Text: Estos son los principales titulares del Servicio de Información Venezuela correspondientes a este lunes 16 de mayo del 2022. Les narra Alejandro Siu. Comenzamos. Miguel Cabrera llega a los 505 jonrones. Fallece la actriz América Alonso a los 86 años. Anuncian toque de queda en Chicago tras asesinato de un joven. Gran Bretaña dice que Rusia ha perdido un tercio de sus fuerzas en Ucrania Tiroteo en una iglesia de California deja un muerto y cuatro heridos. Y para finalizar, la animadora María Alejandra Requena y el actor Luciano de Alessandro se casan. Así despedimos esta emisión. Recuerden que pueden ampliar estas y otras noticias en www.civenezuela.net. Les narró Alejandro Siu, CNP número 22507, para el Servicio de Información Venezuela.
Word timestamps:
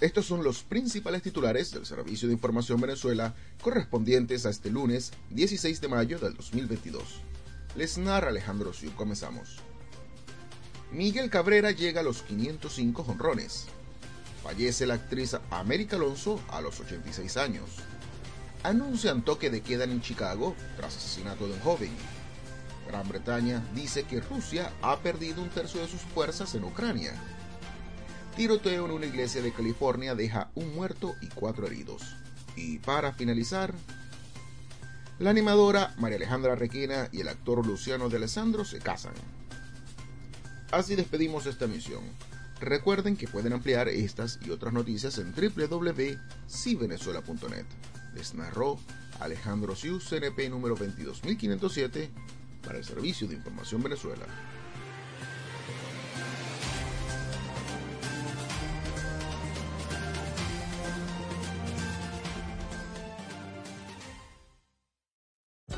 Estos 0.00 0.24
son 0.24 0.42
los 0.42 0.62
principales 0.62 1.22
titulares 1.22 1.72
del 1.72 1.84
Servicio 1.84 2.26
de 2.26 2.32
Información 2.32 2.80
Venezuela 2.80 3.34
correspondientes 3.60 4.46
a 4.46 4.50
este 4.50 4.70
lunes 4.70 5.12
16 5.28 5.78
de 5.78 5.88
mayo 5.88 6.18
del 6.18 6.34
2022. 6.34 7.20
Les 7.76 7.98
narra 7.98 8.28
Alejandro 8.28 8.72
Siu. 8.72 8.92
Comenzamos. 8.94 9.58
Miguel 10.90 11.28
Cabrera 11.28 11.70
llega 11.70 12.00
a 12.00 12.02
los 12.02 12.22
505 12.22 13.04
jonrones. 13.04 13.66
Fallece 14.42 14.86
la 14.86 14.94
actriz 14.94 15.36
América 15.50 15.96
Alonso 15.96 16.40
a 16.48 16.62
los 16.62 16.80
86 16.80 17.36
años. 17.36 17.68
Anuncian 18.62 19.22
toque 19.22 19.50
de 19.50 19.60
queda 19.60 19.84
en 19.84 20.00
Chicago 20.00 20.56
tras 20.78 20.96
asesinato 20.96 21.46
de 21.46 21.52
un 21.52 21.60
joven. 21.60 21.92
Gran 22.88 23.06
Bretaña 23.06 23.62
dice 23.74 24.04
que 24.04 24.22
Rusia 24.22 24.72
ha 24.80 24.98
perdido 25.00 25.42
un 25.42 25.50
tercio 25.50 25.82
de 25.82 25.88
sus 25.88 26.00
fuerzas 26.00 26.54
en 26.54 26.64
Ucrania 26.64 27.12
Tiroteo 28.36 28.84
en 28.86 28.92
una 28.92 29.06
iglesia 29.06 29.42
de 29.42 29.52
California 29.52 30.14
deja 30.14 30.52
un 30.54 30.72
muerto 30.74 31.16
y 31.20 31.26
cuatro 31.28 31.66
heridos. 31.66 32.16
Y 32.56 32.78
para 32.78 33.12
finalizar, 33.12 33.74
la 35.18 35.28
animadora 35.30 35.94
María 35.98 36.16
Alejandra 36.16 36.54
Requena 36.54 37.10
y 37.12 37.20
el 37.20 37.28
actor 37.28 37.66
Luciano 37.66 38.08
de 38.08 38.16
Alessandro 38.16 38.64
se 38.64 38.78
casan. 38.78 39.12
Así 40.70 40.94
despedimos 40.94 41.44
esta 41.46 41.66
emisión. 41.66 42.04
Recuerden 42.60 43.16
que 43.16 43.26
pueden 43.26 43.52
ampliar 43.52 43.88
estas 43.88 44.38
y 44.44 44.50
otras 44.50 44.72
noticias 44.72 45.18
en 45.18 45.34
www.civenezuela.net. 45.34 47.66
Les 48.14 48.34
narró 48.34 48.78
Alejandro 49.18 49.74
Siu, 49.74 49.98
CNP 49.98 50.48
número 50.48 50.76
22507, 50.76 52.10
para 52.62 52.78
el 52.78 52.84
Servicio 52.84 53.26
de 53.26 53.34
Información 53.34 53.82
Venezuela. 53.82 54.26